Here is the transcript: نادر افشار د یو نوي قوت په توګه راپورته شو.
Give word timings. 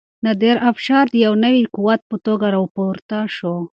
نادر 0.23 0.57
افشار 0.71 1.05
د 1.11 1.15
یو 1.25 1.33
نوي 1.45 1.63
قوت 1.75 2.01
په 2.09 2.15
توګه 2.25 2.47
راپورته 2.57 3.17
شو. 3.35 3.55